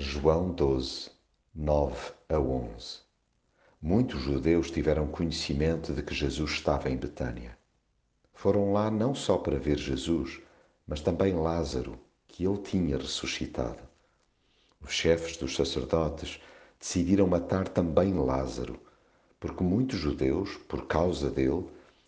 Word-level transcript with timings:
João 0.00 0.52
12, 0.52 1.10
9 1.52 2.12
a 2.28 2.38
11 2.38 2.98
Muitos 3.82 4.20
judeus 4.20 4.70
tiveram 4.70 5.08
conhecimento 5.08 5.92
de 5.92 6.04
que 6.04 6.14
Jesus 6.14 6.52
estava 6.52 6.88
em 6.88 6.96
Betânia. 6.96 7.58
Foram 8.32 8.72
lá 8.72 8.92
não 8.92 9.12
só 9.12 9.36
para 9.38 9.58
ver 9.58 9.76
Jesus, 9.76 10.40
mas 10.86 11.00
também 11.00 11.34
Lázaro, 11.34 11.98
que 12.28 12.46
ele 12.46 12.58
tinha 12.58 12.96
ressuscitado. 12.96 13.82
Os 14.80 14.92
chefes 14.92 15.36
dos 15.36 15.56
sacerdotes 15.56 16.40
decidiram 16.78 17.26
matar 17.26 17.66
também 17.66 18.14
Lázaro, 18.14 18.80
porque 19.40 19.64
muitos 19.64 19.98
judeus, 19.98 20.54
por 20.68 20.86
causa 20.86 21.28
dele, 21.28 21.66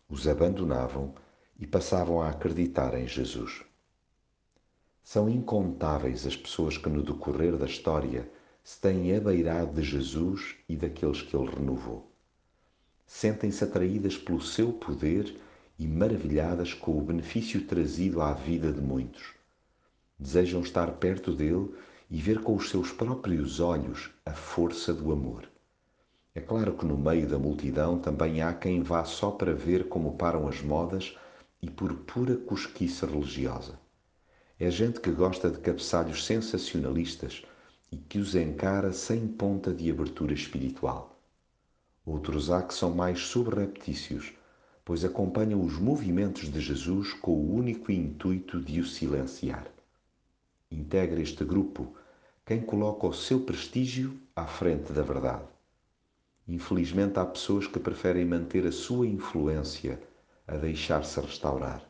os 0.08 0.28
abandonavam 0.28 1.12
e 1.58 1.66
passavam 1.66 2.22
a 2.22 2.28
acreditar 2.28 2.94
em 2.96 3.08
Jesus. 3.08 3.64
São 5.12 5.28
incontáveis 5.28 6.24
as 6.24 6.36
pessoas 6.36 6.78
que, 6.78 6.88
no 6.88 7.02
decorrer 7.02 7.56
da 7.56 7.66
história, 7.66 8.30
se 8.62 8.80
têm 8.80 9.12
abeirado 9.12 9.72
de 9.72 9.82
Jesus 9.82 10.54
e 10.68 10.76
daqueles 10.76 11.20
que 11.20 11.36
ele 11.36 11.50
renovou. 11.50 12.08
Sentem-se 13.08 13.64
atraídas 13.64 14.16
pelo 14.16 14.40
seu 14.40 14.72
poder 14.72 15.34
e 15.76 15.88
maravilhadas 15.88 16.74
com 16.74 16.96
o 16.96 17.02
benefício 17.02 17.66
trazido 17.66 18.22
à 18.22 18.32
vida 18.34 18.70
de 18.70 18.80
muitos. 18.80 19.34
Desejam 20.16 20.60
estar 20.60 20.88
perto 20.92 21.34
dele 21.34 21.74
e 22.08 22.20
ver 22.20 22.40
com 22.40 22.54
os 22.54 22.70
seus 22.70 22.92
próprios 22.92 23.58
olhos 23.58 24.10
a 24.24 24.30
força 24.30 24.94
do 24.94 25.10
amor. 25.10 25.50
É 26.36 26.40
claro 26.40 26.74
que 26.74 26.86
no 26.86 26.96
meio 26.96 27.26
da 27.26 27.36
multidão 27.36 27.98
também 27.98 28.42
há 28.42 28.54
quem 28.54 28.80
vá 28.80 29.04
só 29.04 29.32
para 29.32 29.52
ver 29.52 29.88
como 29.88 30.16
param 30.16 30.46
as 30.46 30.62
modas 30.62 31.16
e 31.60 31.68
por 31.68 31.92
pura 31.94 32.36
cosquice 32.36 33.04
religiosa. 33.04 33.79
É 34.62 34.70
gente 34.70 35.00
que 35.00 35.10
gosta 35.10 35.50
de 35.50 35.58
cabeçalhos 35.58 36.26
sensacionalistas 36.26 37.42
e 37.90 37.96
que 37.96 38.18
os 38.18 38.34
encara 38.34 38.92
sem 38.92 39.26
ponta 39.26 39.72
de 39.72 39.90
abertura 39.90 40.34
espiritual. 40.34 41.18
Outros 42.04 42.50
há 42.50 42.62
que 42.62 42.74
são 42.74 42.90
mais 42.90 43.20
subreptícios, 43.20 44.34
pois 44.84 45.02
acompanham 45.02 45.64
os 45.64 45.78
movimentos 45.78 46.52
de 46.52 46.60
Jesus 46.60 47.14
com 47.14 47.32
o 47.32 47.54
único 47.54 47.90
intuito 47.90 48.60
de 48.60 48.80
o 48.80 48.84
silenciar. 48.84 49.66
Integra 50.70 51.22
este 51.22 51.42
grupo 51.42 51.96
quem 52.44 52.60
coloca 52.60 53.06
o 53.06 53.14
seu 53.14 53.40
prestígio 53.40 54.20
à 54.36 54.46
frente 54.46 54.92
da 54.92 55.00
verdade. 55.00 55.44
Infelizmente, 56.46 57.18
há 57.18 57.24
pessoas 57.24 57.66
que 57.66 57.80
preferem 57.80 58.26
manter 58.26 58.66
a 58.66 58.72
sua 58.72 59.06
influência 59.06 59.98
a 60.46 60.58
deixar-se 60.58 61.18
restaurar. 61.18 61.89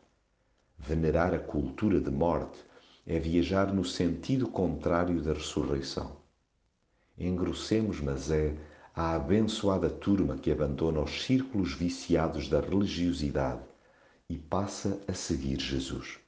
Venerar 0.83 1.35
a 1.35 1.39
cultura 1.39 2.01
de 2.01 2.11
morte 2.11 2.59
é 3.07 3.19
viajar 3.19 3.73
no 3.73 3.85
sentido 3.85 4.49
contrário 4.49 5.23
da 5.23 5.33
ressurreição. 5.33 6.17
Engrossemos, 7.19 8.01
mas 8.01 8.31
é 8.31 8.57
a 8.95 9.15
abençoada 9.15 9.91
turma 9.91 10.39
que 10.39 10.51
abandona 10.51 11.01
os 11.01 11.23
círculos 11.23 11.75
viciados 11.75 12.49
da 12.49 12.61
religiosidade 12.61 13.63
e 14.29 14.39
passa 14.39 15.01
a 15.07 15.13
seguir 15.13 15.61
Jesus. 15.61 16.19